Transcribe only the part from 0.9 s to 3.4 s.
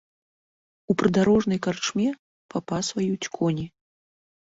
У прыдарожнай карчме папасваюць